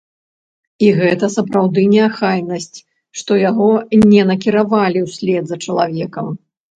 І 0.83 0.87
гэта 0.99 1.25
сапраўды 1.33 1.83
неахайнасць, 1.95 2.77
што 3.21 3.37
яго 3.49 3.67
не 4.13 4.23
накіравалі 4.31 4.99
ўслед 5.05 5.43
за 5.53 5.57
чалавекам. 5.67 6.33